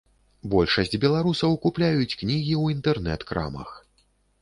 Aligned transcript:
Большасць 0.53 0.97
беларусаў 1.03 1.59
купляюць 1.67 2.17
кнігі 2.19 2.53
ў 2.59 2.63
інтэрнэт-крамах. 2.79 3.69